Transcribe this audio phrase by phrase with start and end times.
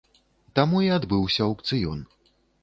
[0.59, 2.01] Таму і адбыўся аўкцыён.